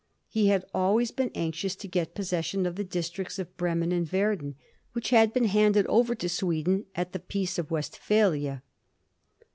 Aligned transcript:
He 0.27 0.47
had 0.47 0.65
always 0.73 1.11
been 1.11 1.29
anxious 1.35 1.75
to 1.75 1.87
get 1.87 2.15
possession 2.15 2.65
of 2.65 2.75
the 2.75 2.83
districts 2.83 3.37
of 3.37 3.55
Bremen 3.55 3.91
and 3.91 4.03
Verden,. 4.09 4.55
which 4.93 5.11
had 5.11 5.31
been 5.31 5.45
handed 5.45 5.85
over 5.85 6.15
to 6.15 6.27
Sweden 6.27 6.87
at 6.95 7.11
the 7.13 7.19
Peace 7.19 7.59
of 7.59 7.69
Westphalia. 7.69 8.63